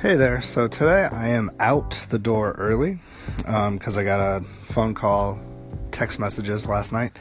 [0.00, 0.42] Hey there.
[0.42, 2.98] So today I am out the door early
[3.38, 5.38] because um, I got a phone call,
[5.90, 7.16] text messages last night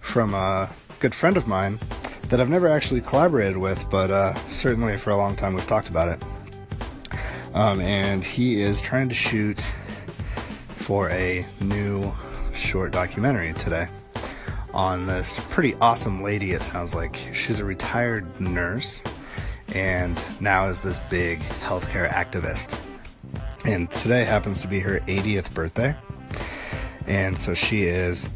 [0.00, 0.68] from a
[0.98, 1.78] good friend of mine
[2.24, 5.90] that I've never actually collaborated with, but uh, certainly for a long time we've talked
[5.90, 6.24] about it.
[7.54, 9.60] Um, and he is trying to shoot
[10.74, 12.12] for a new
[12.52, 13.86] short documentary today
[14.74, 17.14] on this pretty awesome lady, it sounds like.
[17.32, 19.04] She's a retired nurse
[19.74, 22.78] and now is this big healthcare activist.
[23.64, 25.94] And today happens to be her 80th birthday.
[27.06, 28.30] And so she is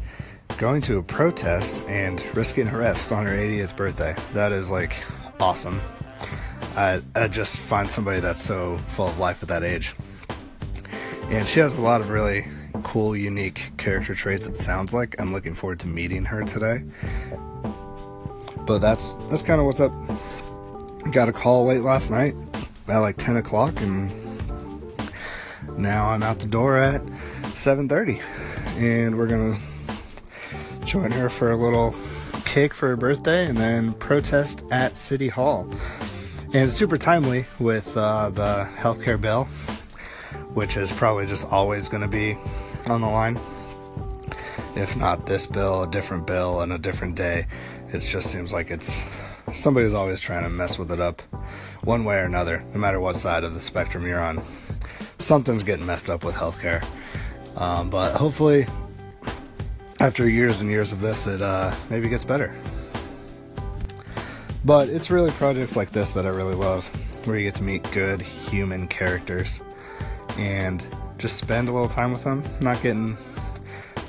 [0.57, 4.15] going to a protest and risking arrest on her 80th birthday.
[4.33, 4.95] That is like
[5.39, 5.79] awesome.
[6.75, 9.93] I, I just find somebody that's so full of life at that age.
[11.25, 12.45] And she has a lot of really
[12.83, 15.19] cool, unique character traits, it sounds like.
[15.19, 16.83] I'm looking forward to meeting her today.
[18.65, 19.91] But that's that's kind of what's up
[21.13, 22.35] got a call late last night
[22.87, 24.11] at like 10 o'clock and
[25.77, 27.01] now i'm out the door at
[27.53, 28.19] 7.30
[28.81, 29.55] and we're gonna
[30.85, 31.93] join her for a little
[32.45, 35.67] cake for her birthday and then protest at city hall.
[36.45, 39.45] And it's super timely with uh, the healthcare bill
[40.53, 42.35] which is probably just always going to be
[42.87, 43.39] on the line
[44.75, 47.45] if not this bill a different bill and a different day
[47.89, 49.03] it just seems like it's
[49.51, 51.21] somebody's always trying to mess with it up
[51.83, 54.39] one way or another, no matter what side of the spectrum you're on.
[55.17, 56.83] Something's getting messed up with healthcare.
[57.55, 58.65] Um, but hopefully,
[59.99, 62.53] after years and years of this, it uh, maybe gets better.
[64.65, 66.87] But it's really projects like this that I really love,
[67.27, 69.61] where you get to meet good human characters
[70.37, 73.15] and just spend a little time with them, not getting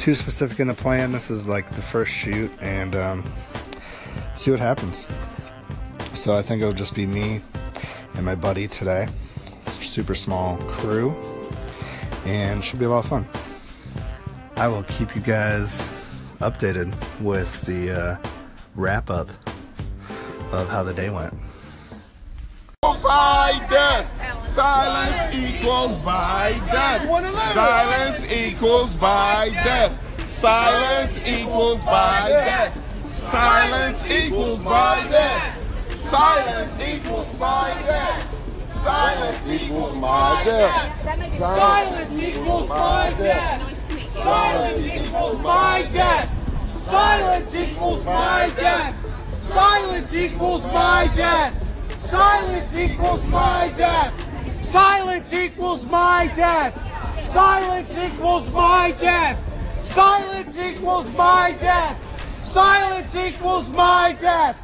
[0.05, 1.13] too specific in the plan.
[1.13, 3.23] This is like the first shoot, and um,
[4.35, 5.09] see what happens.
[6.13, 7.41] So I think it'll just be me
[8.15, 9.07] and my buddy today.
[9.81, 11.15] Super small crew,
[12.27, 13.25] and should be a lot of fun.
[14.57, 18.17] I will keep you guys updated with the uh,
[18.75, 19.31] wrap up
[20.53, 21.33] of how the day went.
[22.83, 24.24] By death.
[24.55, 27.03] Silence equals by death.
[27.53, 30.29] Silence equals by death.
[30.29, 33.17] Silence equals by death.
[33.17, 35.59] Silence equals by death.
[35.91, 38.31] Silence equals my death.
[38.71, 41.33] Silence equals my death.
[41.35, 43.61] Silence equals my death.
[44.15, 46.31] Silence equals my death.
[46.79, 48.95] Silence equals my death.
[49.37, 51.99] Silence equals my death.
[51.99, 54.24] Silence equals my death.
[54.65, 56.75] Silence equals my death.
[57.27, 59.39] Silence equals my death.
[59.85, 62.43] Silence equals my death.
[62.43, 64.59] Silence equals my death.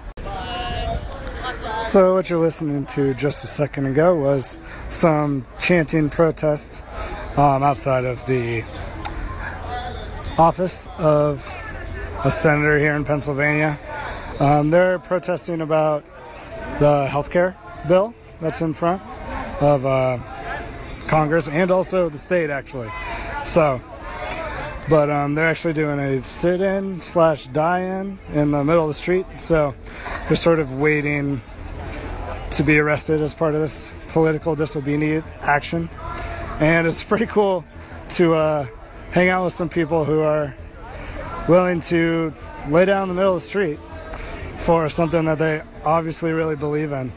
[1.83, 4.57] So, what you're listening to just a second ago was
[4.89, 6.83] some chanting protests
[7.37, 8.63] um, outside of the
[10.39, 11.47] office of
[12.25, 13.79] a senator here in Pennsylvania.
[14.41, 16.05] Um, they're protesting about
[16.79, 17.55] the health care
[17.87, 19.03] bill that's in front
[19.61, 20.19] of uh,
[21.07, 22.91] Congress and also the state, actually.
[23.45, 23.81] So,
[24.89, 29.27] but um, they're actually doing a sit-in slash die-in in the middle of the street.
[29.39, 29.75] So
[30.27, 31.41] they're sort of waiting
[32.53, 35.89] to be arrested as part of this political disobedient action.
[36.61, 37.65] And it's pretty cool
[38.11, 38.67] to uh,
[39.13, 40.55] hang out with some people who are
[41.49, 42.33] willing to
[42.69, 43.79] lay down in the middle of the street
[44.59, 47.11] for something that they obviously really believe in.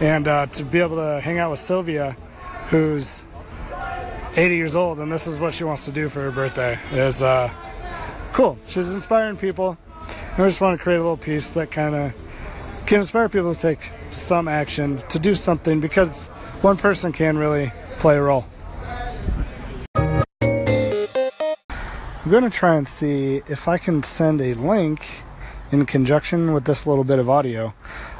[0.00, 2.16] And uh, to be able to hang out with Sylvia,
[2.68, 3.24] who's
[4.36, 6.78] 80 years old, and this is what she wants to do for her birthday.
[6.92, 7.50] Is uh,
[8.32, 8.58] cool.
[8.66, 9.78] She's inspiring people.
[10.36, 12.14] And I just want to create a little piece that kind of
[12.86, 16.26] can inspire people to take some action, to do something, because
[16.60, 18.46] one person can really play a role.
[19.94, 20.22] I'm
[22.30, 25.22] going to try and see if I can send a link
[25.72, 27.72] in conjunction with this little bit of audio,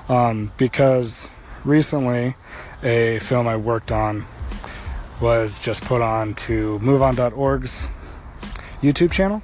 [0.09, 1.29] um, because
[1.67, 2.37] recently
[2.83, 4.25] a film I worked on
[5.21, 7.91] was just put on to MoveOn.org's
[8.81, 9.43] YouTube channel.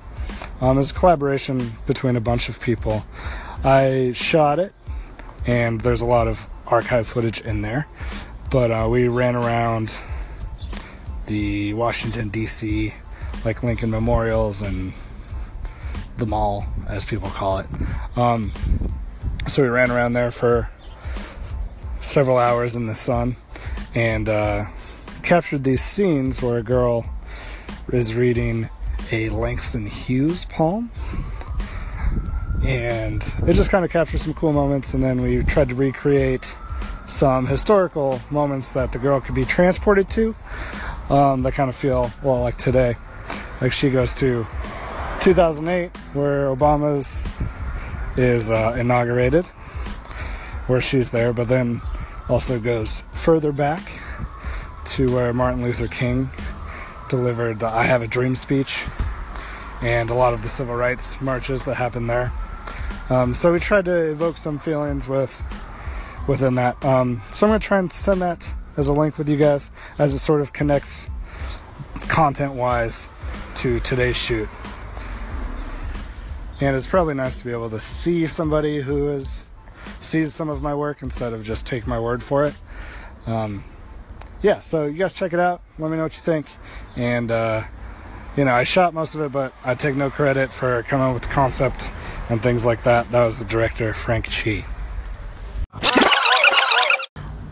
[0.60, 3.04] Um, it's a collaboration between a bunch of people.
[3.64, 4.72] I shot it,
[5.46, 7.88] and there's a lot of archive footage in there.
[8.50, 9.98] But uh, we ran around
[11.26, 12.94] the Washington, D.C.,
[13.44, 14.92] like Lincoln Memorials and
[16.18, 17.66] the mall, as people call it.
[18.16, 18.52] Um,
[19.48, 20.70] so we ran around there for
[22.02, 23.36] several hours in the sun
[23.94, 24.66] and uh,
[25.22, 27.06] captured these scenes where a girl
[27.92, 28.68] is reading
[29.10, 30.90] a Langston Hughes poem.
[32.64, 36.56] And it just kind of captured some cool moments, and then we tried to recreate
[37.06, 40.34] some historical moments that the girl could be transported to
[41.10, 42.94] um, that kind of feel, well, like today.
[43.60, 44.46] Like she goes to
[45.20, 47.24] 2008, where Obama's
[48.16, 49.46] is uh, inaugurated,
[50.66, 51.80] where she's there, but then
[52.32, 54.00] also goes further back
[54.86, 56.30] to where Martin Luther King
[57.10, 58.86] delivered the I Have a Dream speech
[59.82, 62.32] and a lot of the civil rights marches that happened there.
[63.10, 65.44] Um, so we tried to evoke some feelings with
[66.26, 66.82] within that.
[66.82, 69.70] Um, so I'm going to try and send that as a link with you guys
[69.98, 71.10] as it sort of connects
[72.08, 73.10] content wise
[73.56, 74.48] to today's shoot.
[76.62, 79.48] And it's probably nice to be able to see somebody who is
[80.04, 82.54] sees some of my work instead of just take my word for it.
[83.26, 83.64] Um,
[84.42, 85.62] yeah, so you guys check it out.
[85.78, 86.46] Let me know what you think.
[86.96, 87.64] And uh,
[88.36, 91.14] you know, I shot most of it, but I take no credit for coming up
[91.14, 91.90] with the concept
[92.28, 93.10] and things like that.
[93.10, 94.64] That was the director, Frank Chi.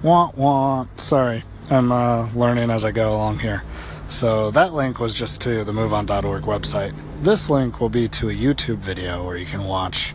[0.02, 0.86] Wah wah.
[0.96, 3.62] Sorry, I'm uh, learning as I go along here.
[4.08, 7.00] So that link was just to the MoveOn.org website.
[7.22, 10.14] This link will be to a YouTube video where you can watch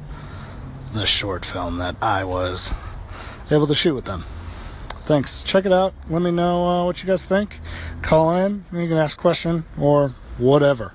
[0.96, 2.74] the short film that I was
[3.52, 4.24] able to shoot with them.
[5.06, 5.44] Thanks.
[5.44, 5.94] Check it out.
[6.10, 7.60] Let me know uh, what you guys think.
[8.02, 8.66] Call in.
[8.72, 10.94] You can ask a question or whatever.